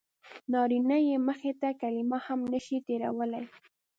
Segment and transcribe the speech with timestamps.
[0.53, 3.45] نارینه یې مخې ته کلمه هم نه شي تېرولی.